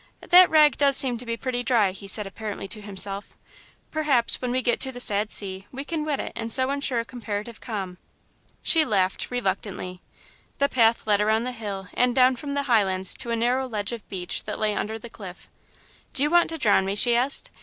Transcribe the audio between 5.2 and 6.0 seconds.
sea, we